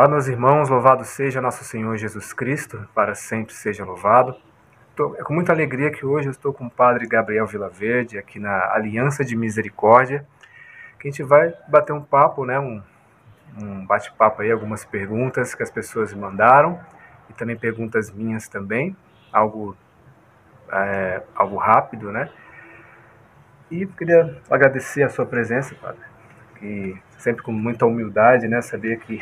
[0.00, 4.34] Olá, meus irmãos, louvado seja nosso Senhor Jesus Cristo, para sempre seja louvado.
[5.18, 8.72] É com muita alegria que hoje eu estou com o Padre Gabriel Vilaverde, aqui na
[8.72, 10.26] Aliança de Misericórdia,
[10.98, 12.82] que a gente vai bater um papo, né, um,
[13.60, 16.80] um bate-papo aí, algumas perguntas que as pessoas mandaram,
[17.28, 18.96] e também perguntas minhas também,
[19.30, 19.76] algo,
[20.72, 22.30] é, algo rápido, né?
[23.70, 26.00] E queria agradecer a sua presença, Padre,
[26.58, 29.20] que sempre com muita humildade, né, sabia que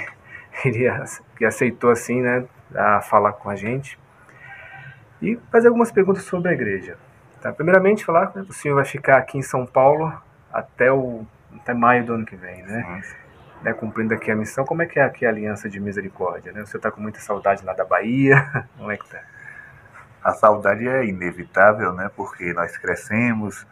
[1.37, 2.45] que aceitou assim, né,
[2.75, 3.99] a falar com a gente
[5.21, 6.97] e fazer algumas perguntas sobre a igreja.
[7.41, 7.53] Tá?
[7.53, 10.13] Primeiramente, falar que o senhor vai ficar aqui em São Paulo
[10.53, 11.25] até o
[11.61, 13.03] até maio do ano que vem, né?
[13.63, 13.73] né?
[13.73, 14.65] Cumprindo aqui a missão.
[14.65, 16.53] Como é que é aqui a Aliança de Misericórdia?
[16.53, 16.63] Né?
[16.63, 18.69] O senhor está com muita saudade lá da Bahia?
[18.77, 19.21] Como é que tá?
[20.23, 22.11] A saudade é inevitável, né?
[22.15, 23.67] Porque nós crescemos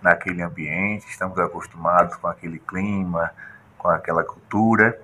[0.00, 3.32] naquele ambiente, estamos acostumados com aquele clima,
[3.78, 4.98] com aquela cultura.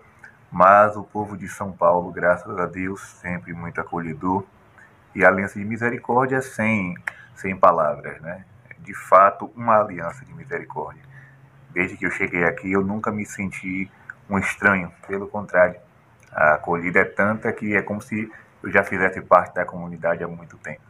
[0.52, 4.44] Mas o povo de São Paulo, graças a Deus, sempre muito acolhedor.
[5.14, 6.94] E a aliança de misericórdia sem,
[7.34, 8.44] sem palavras, né?
[8.78, 11.02] De fato, uma aliança de misericórdia.
[11.70, 13.90] Desde que eu cheguei aqui, eu nunca me senti
[14.28, 14.92] um estranho.
[15.08, 15.80] Pelo contrário,
[16.30, 18.30] a acolhida é tanta que é como se
[18.62, 20.82] eu já fizesse parte da comunidade há muito tempo.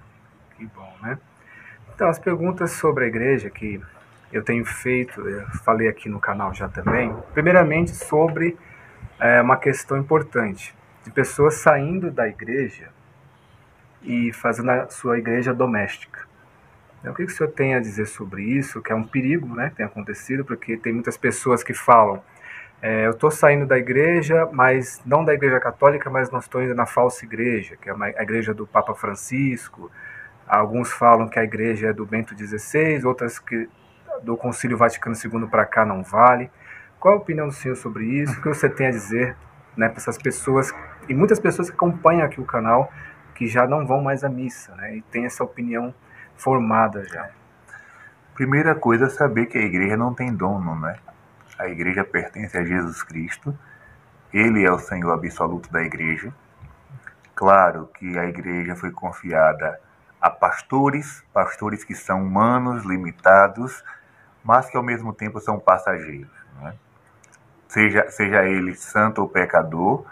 [0.56, 1.18] Que bom, né?
[1.94, 3.80] Então, as perguntas sobre a igreja que
[4.32, 8.58] eu tenho feito, eu falei aqui no canal já também, primeiramente sobre
[9.22, 12.88] é uma questão importante de pessoas saindo da igreja
[14.02, 16.26] e fazendo a sua igreja doméstica.
[16.98, 18.82] Então, o que o senhor tem a dizer sobre isso?
[18.82, 19.72] Que é um perigo, né?
[19.76, 22.20] Tem acontecido, porque tem muitas pessoas que falam:
[22.80, 26.74] é, eu estou saindo da igreja, mas não da igreja católica, mas não estou indo
[26.74, 29.88] na falsa igreja, que é uma, a igreja do Papa Francisco.
[30.48, 33.68] Alguns falam que a igreja é do Bento XVI, outras que
[34.22, 36.50] do Concílio Vaticano II para cá não vale.
[37.02, 38.38] Qual a opinião do senhor sobre isso?
[38.38, 39.36] O que você tem a dizer
[39.76, 40.72] né, para essas pessoas,
[41.08, 42.92] e muitas pessoas que acompanham aqui o canal,
[43.34, 45.92] que já não vão mais à missa, né, e tem essa opinião
[46.36, 47.28] formada já?
[48.34, 50.96] Primeira coisa é saber que a igreja não tem dono, né?
[51.58, 53.52] A igreja pertence a Jesus Cristo,
[54.32, 56.32] ele é o Senhor absoluto da igreja.
[57.34, 59.80] Claro que a igreja foi confiada
[60.20, 63.82] a pastores, pastores que são humanos, limitados,
[64.44, 66.30] mas que ao mesmo tempo são passageiros.
[66.60, 66.72] Né?
[67.72, 70.04] Seja, seja ele santo ou pecador,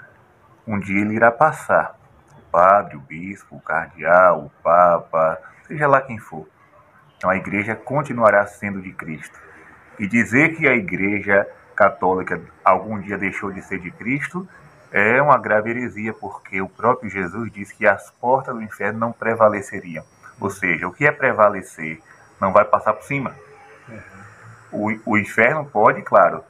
[0.66, 1.94] um dia ele irá passar.
[2.38, 6.48] O padre, o bispo, o cardeal, o papa, seja lá quem for.
[7.16, 9.38] Então a igreja continuará sendo de Cristo.
[9.98, 14.48] E dizer que a igreja católica algum dia deixou de ser de Cristo
[14.91, 19.12] é uma grave heresia, porque o próprio Jesus disse que as portas do inferno não
[19.12, 20.04] prevaleceriam.
[20.41, 22.00] Ou seja, o que é prevalecer
[22.41, 23.34] não vai passar por cima.
[23.88, 24.00] Uhum.
[24.72, 26.42] O, o inferno pode, claro,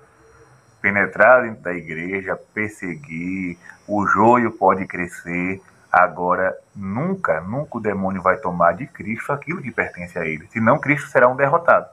[0.81, 5.61] penetrar dentro da igreja, perseguir, o joio pode crescer.
[5.91, 10.49] Agora, nunca, nunca o demônio vai tomar de Cristo aquilo que pertence a ele.
[10.53, 11.87] Senão, Cristo será um derrotado.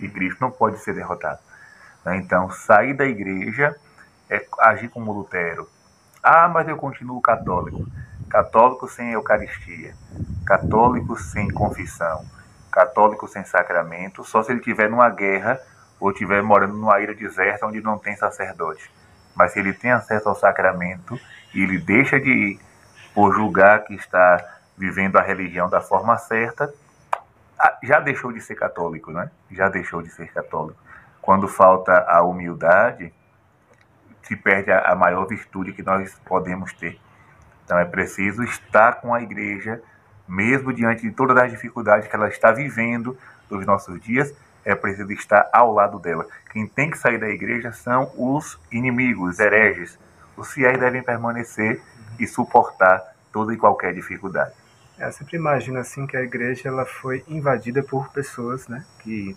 [0.00, 1.40] E Cristo não pode ser derrotado.
[2.04, 2.16] Né?
[2.18, 3.76] Então, sair da igreja
[4.30, 5.68] é agir como Lutero.
[6.22, 7.84] Ah, mas eu continuo católico.
[8.30, 9.94] Católico sem Eucaristia.
[10.46, 12.24] Católico sem confissão.
[12.70, 14.24] Católico sem sacramento.
[14.24, 15.60] Só se ele tiver numa guerra
[16.02, 18.90] ou estiver morando numa ilha deserta onde não tem sacerdote.
[19.36, 21.16] Mas se ele tem acesso ao sacramento
[21.54, 22.60] e ele deixa de ir
[23.14, 24.44] por julgar que está
[24.76, 26.74] vivendo a religião da forma certa,
[27.84, 29.30] já deixou de ser católico, né?
[29.48, 30.76] Já deixou de ser católico.
[31.20, 33.14] Quando falta a humildade,
[34.24, 36.98] se perde a maior virtude que nós podemos ter.
[37.64, 39.80] Então é preciso estar com a igreja,
[40.26, 43.16] mesmo diante de todas as dificuldades que ela está vivendo
[43.48, 46.26] nos nossos dias, é preciso estar ao lado dela.
[46.52, 49.98] Quem tem que sair da igreja são os inimigos, os hereges.
[50.36, 51.80] Os fiéis devem permanecer
[52.18, 53.02] e suportar
[53.32, 54.52] toda e qualquer dificuldade.
[54.98, 59.36] Eu sempre imagino assim que a igreja ela foi invadida por pessoas, né, que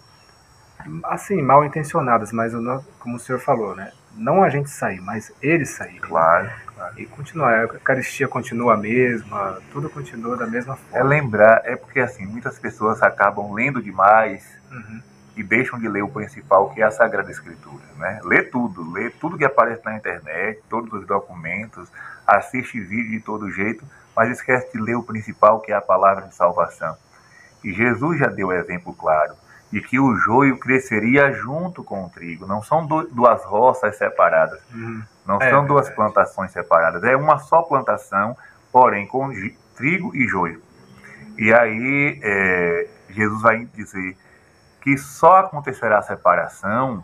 [1.06, 2.54] assim mal intencionadas, mas
[3.00, 6.02] como o senhor falou, né, não a gente sair, mas eles saírem.
[6.02, 7.00] Claro, claro.
[7.00, 10.98] E continuar, a Eucaristia continua a mesma, tudo continua da mesma forma.
[10.98, 14.46] É lembrar, é porque assim muitas pessoas acabam lendo demais.
[14.70, 17.84] Uhum e deixam de ler o principal, que é a Sagrada Escritura.
[17.98, 18.20] Né?
[18.24, 21.90] Lê tudo, lê tudo que aparece na internet, todos os documentos,
[22.26, 23.86] assiste vídeo de todo jeito,
[24.16, 26.96] mas esquece de ler o principal, que é a palavra de salvação.
[27.64, 29.34] E Jesus já deu exemplo claro
[29.72, 32.46] de que o joio cresceria junto com o trigo.
[32.46, 35.04] Não são duas roças separadas, uhum.
[35.26, 37.04] não é, são duas plantações separadas.
[37.04, 38.38] É uma só plantação,
[38.72, 39.32] porém com
[39.76, 40.62] trigo e joio.
[41.38, 44.16] E aí é, Jesus vai dizer
[44.86, 47.04] que só acontecerá a separação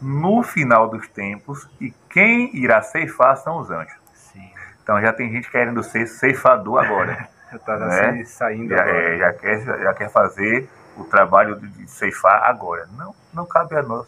[0.00, 3.94] no final dos tempos e quem irá ceifar são os anjos.
[4.14, 4.50] Sim.
[4.82, 7.28] Então já tem gente querendo ser ceifador agora.
[7.52, 8.24] Está né?
[8.24, 9.14] saindo já, agora.
[9.14, 12.88] É, já, quer, já quer fazer o trabalho de ceifar agora.
[12.96, 14.06] Não, não cabe a nós.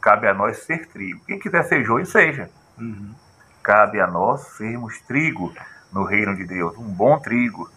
[0.00, 1.22] Cabe a nós ser trigo.
[1.26, 2.48] Quem quiser ser joio, seja.
[2.78, 3.14] Uhum.
[3.62, 5.52] Cabe a nós sermos trigo
[5.92, 7.70] no reino de Deus, um bom trigo.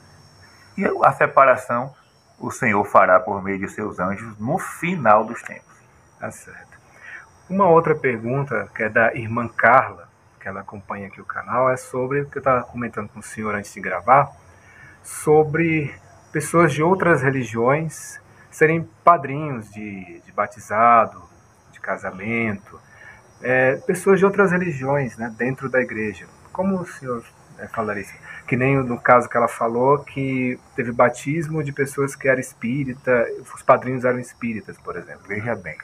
[0.78, 1.94] E a separação
[2.39, 5.75] o Senhor fará por meio de seus anjos no final dos tempos.
[6.19, 6.78] Tá certo.
[7.50, 11.78] Uma outra pergunta, que é da irmã Carla, que ela acompanha aqui o canal, é
[11.78, 14.31] sobre o que eu estava comentando com o senhor antes de gravar,
[15.04, 15.94] sobre
[16.31, 18.19] pessoas de outras religiões
[18.51, 21.22] serem padrinhos de, de batizado,
[21.72, 22.80] de casamento,
[23.42, 26.28] é, pessoas de outras religiões né, dentro da igreja.
[26.51, 27.24] Como o senhor
[27.59, 28.13] é, falaria isso?
[28.48, 33.27] Que nem no caso que ela falou, que teve batismo de pessoas que eram espírita,
[33.54, 35.24] os padrinhos eram espíritas, por exemplo.
[35.27, 35.77] Veja bem,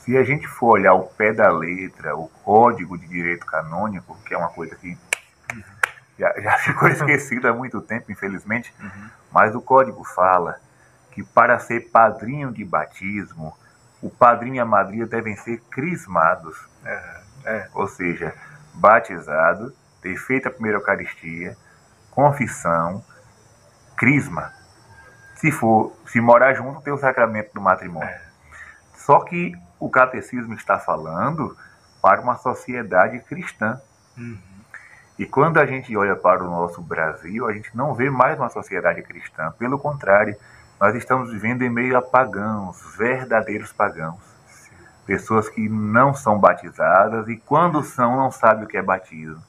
[0.00, 4.34] se a gente for olhar o pé da letra, o código de direito canônico, que
[4.34, 5.62] é uma coisa que uhum.
[6.18, 9.10] já, já, ficou esquecida há muito tempo, infelizmente, uhum.
[9.30, 10.58] mas o código fala
[11.12, 13.56] que para ser padrinho de batismo,
[14.00, 16.56] o padrinho e a madrinha devem ser crismados.
[16.84, 17.68] É, é.
[17.74, 18.34] Ou seja,
[18.74, 21.56] batizado, ter feito a primeira Eucaristia,
[22.10, 23.02] confissão,
[23.96, 24.52] crisma.
[25.36, 28.08] Se for, se morar junto, tem o sacramento do matrimônio.
[28.08, 28.20] É.
[28.96, 31.56] Só que o catecismo está falando
[32.02, 33.80] para uma sociedade cristã.
[34.16, 34.38] Uhum.
[35.18, 38.50] E quando a gente olha para o nosso Brasil, a gente não vê mais uma
[38.50, 39.52] sociedade cristã.
[39.58, 40.36] Pelo contrário,
[40.80, 44.20] nós estamos vivendo em meio a pagãos, verdadeiros pagãos.
[45.06, 49.42] Pessoas que não são batizadas e, quando são, não sabem o que é batismo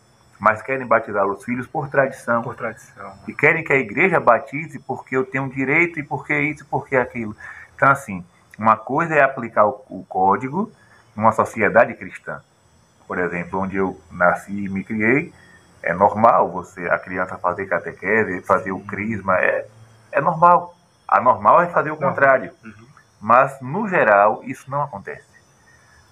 [0.43, 2.41] mas querem batizar os filhos por tradição.
[2.41, 3.13] Por tradição.
[3.25, 6.97] E querem que a igreja batize porque eu tenho direito e porque isso e porque
[6.97, 7.33] aquilo.
[7.73, 8.25] Então, assim,
[8.59, 10.69] uma coisa é aplicar o, o código
[11.15, 12.41] numa sociedade cristã.
[13.07, 15.33] Por exemplo, onde eu nasci e me criei,
[15.81, 19.65] é normal você, a criança fazer catequese, fazer o crisma, é,
[20.11, 20.75] é normal.
[21.07, 22.51] A normal é fazer o contrário.
[22.61, 22.87] Uhum.
[23.21, 25.32] Mas, no geral, isso não acontece.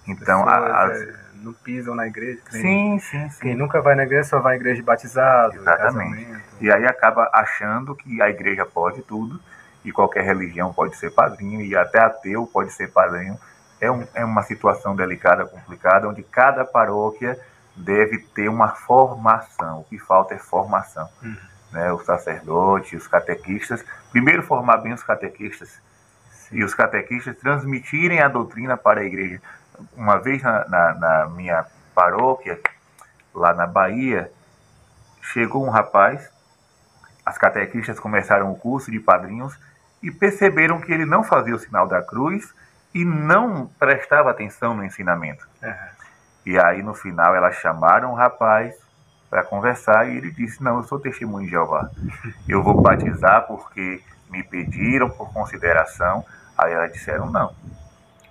[0.06, 2.40] Então, as, é, não pisam na igreja.
[2.50, 3.40] Sim, sim, sim.
[3.40, 6.42] Quem nunca vai na igreja só vai à igreja de batizado, Exatamente.
[6.60, 9.40] E aí acaba achando que a igreja pode tudo
[9.84, 13.38] e qualquer religião pode ser padrinho e até ateu pode ser padrinho.
[13.80, 17.38] É, um, é uma situação delicada, complicada, onde cada paróquia
[17.74, 19.80] deve ter uma formação.
[19.80, 21.08] O que falta é formação.
[21.20, 21.36] Uhum.
[21.72, 21.92] Né?
[21.92, 23.84] Os sacerdotes, os catequistas.
[24.12, 25.80] Primeiro, formar bem os catequistas.
[26.30, 26.58] Sim.
[26.58, 29.40] E os catequistas transmitirem a doutrina para a igreja
[29.96, 31.64] uma vez na, na, na minha
[31.94, 32.60] paróquia,
[33.34, 34.30] lá na Bahia,
[35.20, 36.30] chegou um rapaz,
[37.24, 39.58] as catequistas começaram o curso de padrinhos
[40.02, 42.52] e perceberam que ele não fazia o sinal da cruz
[42.94, 45.46] e não prestava atenção no ensinamento.
[45.62, 45.72] Uhum.
[46.44, 48.74] E aí no final elas chamaram o rapaz
[49.30, 51.88] para conversar e ele disse: Não, eu sou testemunho de Jeová.
[52.48, 56.24] Eu vou batizar porque me pediram por consideração.
[56.58, 57.54] Aí elas disseram: Não,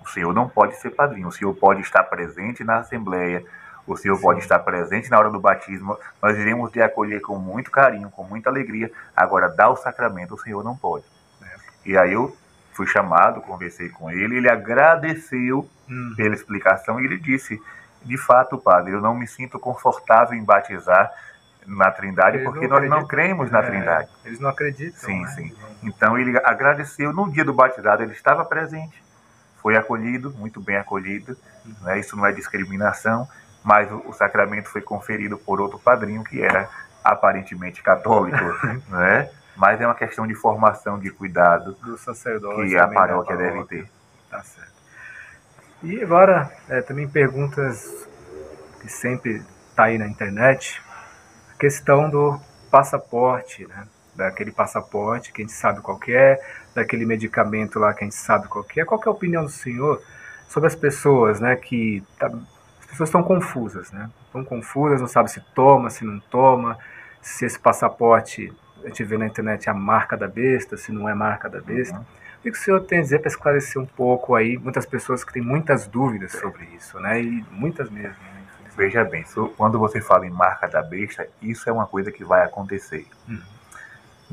[0.04, 3.44] o senhor não pode ser padrinho, o senhor pode estar presente na assembleia,
[3.86, 7.70] o senhor pode estar presente na hora do batismo, nós iremos te acolher com muito
[7.70, 8.90] carinho, com muita alegria.
[9.16, 11.04] Agora, dar o sacramento, o senhor não pode.
[11.42, 11.56] É.
[11.86, 12.36] E aí eu
[12.72, 16.14] fui chamado, conversei com ele, ele agradeceu hum.
[16.16, 17.60] pela explicação e ele disse:
[18.04, 21.10] de fato, padre, eu não me sinto confortável em batizar
[21.66, 24.08] na Trindade eles porque nós não cremos na é, Trindade.
[24.24, 24.98] Eles não acreditam.
[24.98, 25.28] Sim, né?
[25.28, 25.56] sim.
[25.82, 27.12] Então ele agradeceu.
[27.12, 29.02] No dia do batizado ele estava presente
[29.62, 31.36] foi acolhido, muito bem acolhido.
[31.82, 32.00] Né?
[32.00, 33.28] Isso não é discriminação,
[33.62, 36.68] mas o, o, sacramento foi conferido por outro padrinho que era
[37.04, 38.38] aparentemente católico,
[38.90, 39.30] né?
[39.56, 43.88] Mas é uma questão de formação, de cuidado do sacerdote que a paróquia, deve ter.
[44.30, 44.72] Tá certo.
[45.82, 48.08] E agora, é, também perguntas
[48.80, 50.80] que sempre está aí na internet,
[51.54, 52.40] a questão do
[52.70, 53.86] passaporte, né?
[54.14, 56.40] Daquele passaporte que a gente sabe qual é,
[56.74, 58.84] daquele medicamento lá que a gente sabe qual é.
[58.84, 60.02] Qual é a opinião do senhor
[60.48, 64.10] sobre as pessoas, né, que tá, as pessoas estão confusas, né?
[64.26, 66.78] Estão confusas, não sabe se toma, se não toma,
[67.22, 68.52] se esse passaporte
[68.84, 71.96] a gente vê na internet a marca da besta, se não é marca da besta.
[71.96, 72.04] Uhum.
[72.40, 75.32] O que o senhor tem a dizer para esclarecer um pouco aí, muitas pessoas que
[75.32, 77.22] têm muitas dúvidas sobre isso, né?
[77.22, 78.16] E muitas mesmo.
[78.20, 78.42] Né?
[78.76, 79.24] Veja bem,
[79.56, 83.06] quando você fala em marca da besta, isso é uma coisa que vai acontecer.
[83.28, 83.40] Uhum.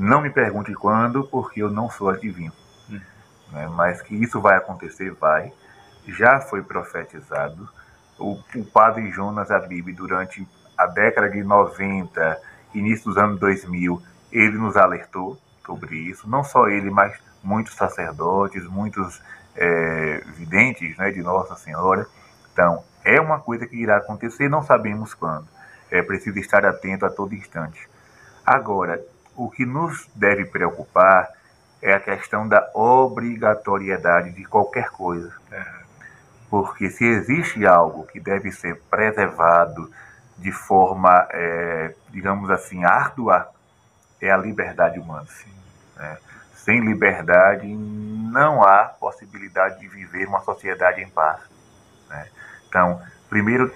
[0.00, 2.52] Não me pergunte quando, porque eu não sou adivinho.
[2.88, 2.98] Hum.
[3.52, 3.68] Né?
[3.68, 5.52] Mas que isso vai acontecer, vai.
[6.08, 7.68] Já foi profetizado.
[8.18, 12.40] O, o padre Jonas Abib, durante a década de 90,
[12.74, 14.02] início dos anos 2000,
[14.32, 16.26] ele nos alertou sobre isso.
[16.26, 19.22] Não só ele, mas muitos sacerdotes, muitos
[19.54, 22.06] é, videntes né, de Nossa Senhora.
[22.54, 25.46] Então, é uma coisa que irá acontecer, não sabemos quando.
[25.90, 27.86] é preciso estar atento a todo instante.
[28.46, 28.98] Agora,
[29.40, 31.30] o que nos deve preocupar
[31.80, 35.32] é a questão da obrigatoriedade de qualquer coisa.
[36.50, 39.90] Porque se existe algo que deve ser preservado
[40.36, 43.48] de forma, é, digamos assim, árdua,
[44.20, 45.26] é a liberdade humana.
[45.96, 46.18] Né?
[46.52, 51.40] Sem liberdade não há possibilidade de viver uma sociedade em paz.
[52.10, 52.28] Né?
[52.68, 53.72] Então, primeiro,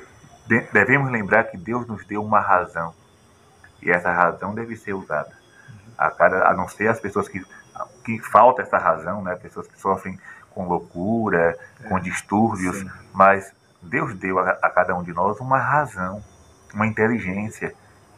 [0.75, 2.95] devemos lembrar que Deus nos deu uma razão.
[3.81, 5.44] E essa razão deve ser usada.
[5.97, 7.45] A, cada, a não ser as pessoas que,
[8.05, 9.37] que falta essa razão, né?
[9.37, 10.19] pessoas que sofrem
[10.51, 12.91] com loucura, é, com distúrbios, sim.
[13.13, 16.23] mas Deus deu a, a, cada um de nós uma razão,
[16.73, 17.75] uma inteligência.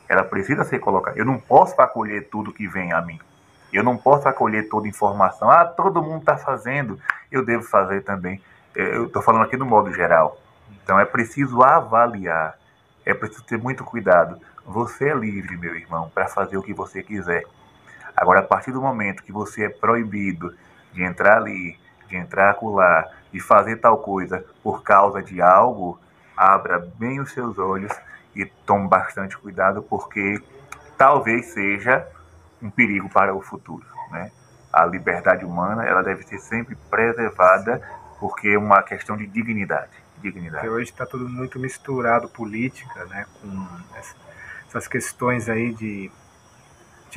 [0.09, 1.19] Ela precisa ser colocada.
[1.19, 3.19] Eu não posso acolher tudo que vem a mim.
[3.73, 5.51] Eu não posso acolher toda informação.
[5.51, 8.41] Ah, todo mundo está fazendo, eu devo fazer também.
[8.75, 10.39] É, eu estou falando aqui no modo geral.
[10.83, 12.57] Então é preciso avaliar,
[13.05, 14.39] é preciso ter muito cuidado.
[14.65, 17.45] Você é livre, meu irmão, para fazer o que você quiser.
[18.17, 20.55] Agora, a partir do momento que você é proibido
[20.93, 26.01] de entrar ali, de entrar acolá, de fazer tal coisa por causa de algo,
[26.37, 27.93] abra bem os seus olhos
[28.35, 30.41] e tome bastante cuidado, porque
[30.97, 32.07] talvez seja
[32.63, 33.85] um perigo para o futuro.
[34.11, 34.31] Né?
[34.73, 37.83] A liberdade humana ela deve ser sempre preservada,
[38.19, 40.65] porque é uma questão de dignidade dignidade.
[40.65, 43.67] Porque hoje está tudo muito misturado política, né, com
[44.69, 46.11] essas questões aí de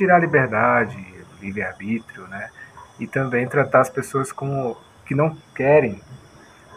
[0.00, 0.96] tirar a liberdade,
[1.42, 2.48] livre-arbítrio, né,
[2.98, 6.00] e também tratar as pessoas como que não querem,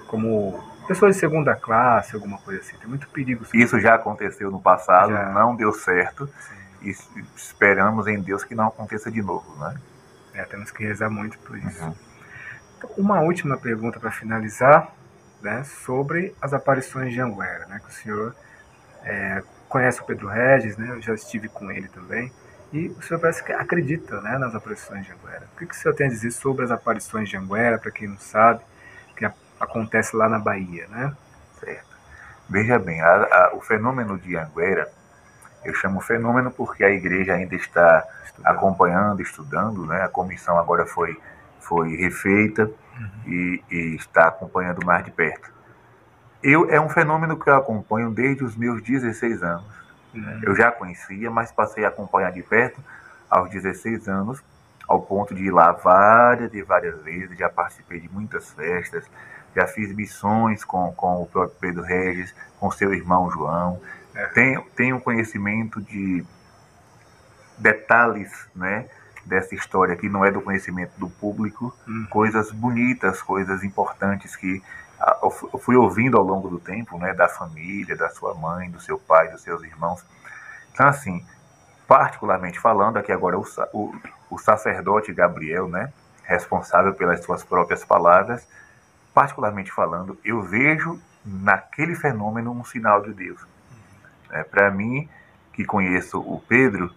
[0.07, 2.75] como pessoas de segunda classe, alguma coisa assim.
[2.77, 3.45] Tem muito perigo.
[3.53, 5.29] Isso já aconteceu no passado, já.
[5.29, 6.27] não deu certo.
[6.27, 6.55] Sim.
[6.81, 6.95] E
[7.37, 9.77] esperamos em Deus que não aconteça de novo, né?
[10.33, 11.81] É, temos que rezar muito por isso.
[11.81, 11.95] Uhum.
[12.77, 14.89] Então, uma última pergunta para finalizar
[15.41, 18.35] né, sobre as aparições de Anguera, né, que o senhor
[19.03, 22.31] é, conhece o Pedro Regis, né, eu já estive com ele também,
[22.73, 25.47] e o senhor parece que acredita né, nas aparições de Anguera.
[25.53, 28.07] O que, que o senhor tem a dizer sobre as aparições de Anguera, para quem
[28.07, 28.61] não sabe,
[29.15, 29.23] que
[29.59, 31.15] acontece lá na Bahia, né?
[31.59, 31.93] Certo.
[32.49, 34.91] Veja bem, a, a, o fenômeno de Anguera,
[35.63, 38.47] eu chamo fenômeno porque a igreja ainda está estudando.
[38.47, 40.01] acompanhando, estudando, né?
[40.01, 41.15] A comissão agora foi,
[41.61, 42.63] foi refeita,
[42.97, 43.09] uhum.
[43.27, 45.51] e, e está acompanhando mais de perto.
[46.41, 49.65] Eu, é um fenômeno que eu acompanho desde os meus 16 anos.
[50.13, 50.39] Uhum.
[50.43, 52.81] Eu já conhecia, mas passei a acompanhar de perto
[53.29, 54.43] aos 16 anos,
[54.87, 57.37] ao ponto de ir lá várias e várias vezes.
[57.37, 59.05] Já participei de muitas festas,
[59.55, 63.79] já fiz missões com, com o próprio Pedro Regis, com seu irmão João.
[64.13, 64.25] É.
[64.27, 66.23] Tenho, tenho conhecimento de
[67.57, 68.85] detalhes, né?
[69.25, 72.05] dessa história que não é do conhecimento do público, hum.
[72.09, 74.61] coisas bonitas, coisas importantes que
[75.21, 78.97] eu fui ouvindo ao longo do tempo, né, da família, da sua mãe, do seu
[78.97, 80.05] pai, dos seus irmãos.
[80.71, 81.25] Então, assim,
[81.87, 83.95] particularmente falando, aqui agora o, o,
[84.29, 85.91] o sacerdote Gabriel, né,
[86.23, 88.47] responsável pelas suas próprias palavras,
[89.13, 93.45] particularmente falando, eu vejo naquele fenômeno um sinal de Deus.
[94.31, 95.07] É, Para mim,
[95.53, 96.91] que conheço o Pedro,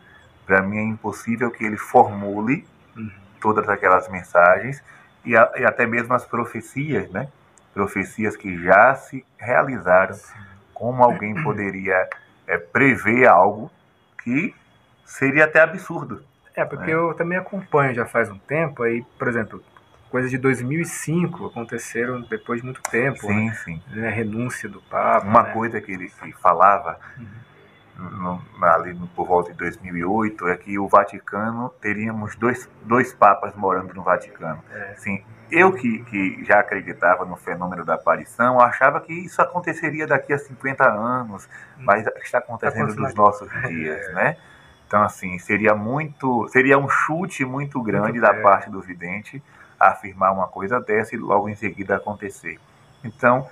[0.46, 3.10] para mim é impossível que ele formule uhum.
[3.40, 4.82] todas aquelas mensagens
[5.24, 7.28] e, a, e, até mesmo as profecias, né?
[7.76, 10.14] Profecias que já se realizaram.
[10.14, 10.32] Sim.
[10.72, 12.08] Como alguém poderia
[12.46, 13.70] é, prever algo
[14.22, 14.54] que
[15.04, 16.24] seria até absurdo.
[16.54, 16.94] É, porque né?
[16.94, 19.62] eu também acompanho já faz um tempo, aí, por exemplo,
[20.10, 23.26] coisas de 2005 aconteceram depois de muito tempo.
[23.26, 23.54] Sim, né?
[23.62, 23.82] sim.
[23.90, 24.08] Né?
[24.08, 25.26] Renúncia do Papa.
[25.26, 25.52] Uma né?
[25.52, 27.46] coisa que ele que falava uhum
[27.98, 33.54] no, ali no, por volta de 2008 é que o Vaticano teríamos dois, dois papas
[33.54, 34.62] morando no Vaticano.
[34.72, 34.92] É.
[34.92, 40.32] Assim, eu que, que já acreditava no fenômeno da aparição, achava que isso aconteceria daqui
[40.32, 41.48] a 50 anos,
[41.78, 44.12] mas está acontecendo nos nossos dias, é.
[44.12, 44.36] né?
[44.86, 49.42] Então, assim, seria muito, seria um chute muito grande muito da parte do vidente
[49.78, 52.58] afirmar uma coisa dessa e logo em seguida acontecer.
[53.04, 53.48] Então,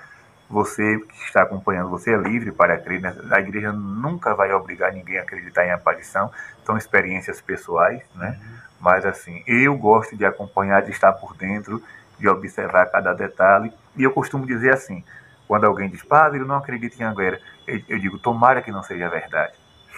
[0.55, 3.01] você que está acompanhando, você é livre para crer.
[3.01, 3.15] Né?
[3.33, 6.31] A igreja nunca vai obrigar ninguém a acreditar em aparição.
[6.65, 8.39] São experiências pessoais, né?
[8.41, 8.55] Uhum.
[8.81, 11.83] Mas assim, eu gosto de acompanhar, de estar por dentro,
[12.19, 13.73] de observar cada detalhe.
[13.97, 15.05] E eu costumo dizer assim,
[15.49, 18.83] quando alguém diz, padre, eu não acredito em Anguera, eu, eu digo, tomara que não
[18.83, 19.53] seja verdade.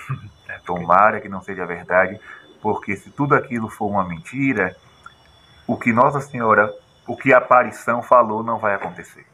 [0.48, 2.20] É tomara que não seja verdade,
[2.62, 4.76] porque se tudo aquilo for uma mentira,
[5.66, 6.72] o que Nossa Senhora,
[7.04, 9.26] o que a aparição falou não vai acontecer.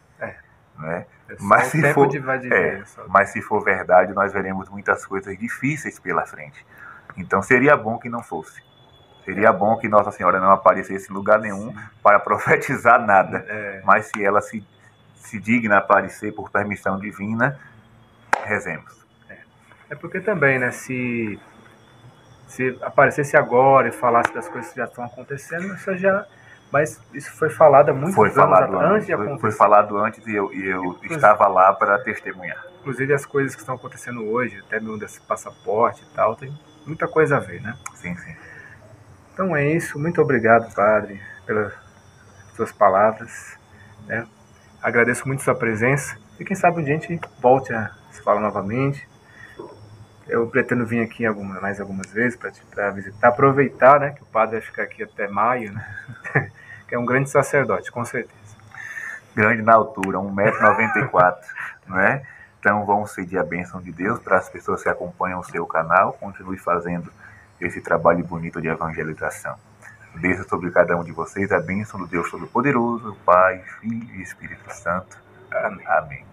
[0.79, 1.07] Né?
[1.29, 2.09] É mas, se for,
[2.53, 6.65] é, mas se for verdade, nós veremos muitas coisas difíceis pela frente.
[7.17, 8.63] Então seria bom que não fosse.
[9.25, 9.53] Seria é.
[9.53, 11.79] bom que Nossa Senhora não aparecesse em lugar nenhum Sim.
[12.03, 13.45] para profetizar nada.
[13.49, 13.83] É.
[13.85, 14.67] Mas se ela se,
[15.17, 17.59] se digna aparecer por permissão divina,
[18.45, 19.07] rezemos.
[19.29, 19.39] É.
[19.91, 21.39] É porque também, né, se,
[22.49, 26.27] se aparecesse agora e falasse das coisas que já estão acontecendo, isso já
[26.73, 29.41] mas isso foi falado há muitos foi anos falado antes de acontecer.
[29.41, 32.65] foi falado antes e eu, e eu estava lá para testemunhar.
[32.81, 36.51] Inclusive as coisas que estão acontecendo hoje, até mesmo desse passaporte e tal, tem
[36.87, 37.77] muita coisa a ver, né?
[37.95, 38.35] Sim, sim.
[39.35, 39.99] Então é isso.
[39.99, 41.75] Muito obrigado, Padre, pelas
[42.57, 43.59] suas palavras.
[44.07, 44.27] Né?
[44.83, 48.41] Agradeço muito sua presença e quem sabe um dia a gente volte a se falar
[48.41, 49.07] novamente.
[50.27, 52.39] Eu pretendo vir aqui alguma, mais algumas vezes
[52.71, 55.87] para visitar, aproveitar, né, que o padre vai ficar aqui até maio, né?
[56.93, 58.55] que é um grande sacerdote, com certeza.
[59.35, 61.37] Grande na altura, 1,94m,
[61.87, 62.23] não é?
[62.61, 66.13] Então vamos pedir a bênção de Deus para as pessoas que acompanham o seu canal,
[66.13, 67.11] continue fazendo
[67.59, 69.57] esse trabalho bonito de evangelização.
[70.17, 74.71] Desça sobre cada um de vocês a bênção do Deus Todo-Poderoso, Pai, Filho e Espírito
[74.71, 75.17] Santo.
[75.51, 76.32] Amém.